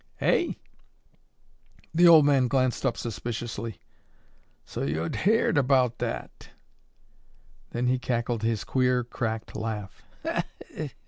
"Hey?" 0.17 0.57
The 1.93 2.07
old 2.07 2.25
man 2.25 2.47
glanced 2.47 2.87
up 2.87 2.97
suspiciously. 2.97 3.79
"So 4.65 4.81
yo'd 4.81 5.15
heerd 5.15 5.53
tell 5.53 5.59
about 5.59 5.99
that." 5.99 6.49
Then 7.69 7.85
he 7.85 7.99
cackled 7.99 8.41
his 8.41 8.63
queer, 8.63 9.03
cracked 9.03 9.55
laugh. 9.55 10.01